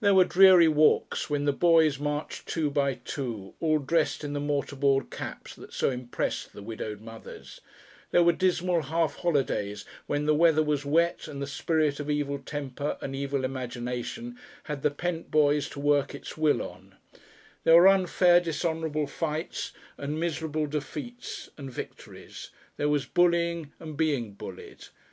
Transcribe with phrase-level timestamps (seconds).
[0.00, 4.40] There were dreary walks, when the boys marched two by two, all dressed in the
[4.40, 7.60] mortarboard caps that so impressed the widowed mothers;
[8.10, 12.40] there were dismal half holidays when the weather was wet and the spirit of evil
[12.40, 16.96] temper and evil imagination had the pent boys to work its will on;
[17.62, 24.32] there were unfair, dishonourable fights and miserable defeats and victories, there was bullying and being
[24.32, 24.86] bullied.